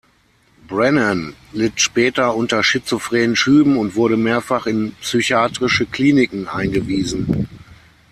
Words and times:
Brennan 0.67 1.35
litt 1.53 1.79
später 1.79 2.35
unter 2.35 2.63
schizophrenen 2.63 3.35
Schüben 3.35 3.77
und 3.77 3.93
wurde 3.95 4.17
mehrfach 4.17 4.65
in 4.65 4.93
psychiatrische 4.99 5.85
Kliniken 5.85 6.47
eingewiesen. 6.47 7.47